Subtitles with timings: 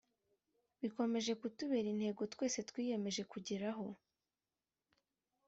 [0.81, 3.87] bikomeje kutubera intego twese twiyemeje kugeraho.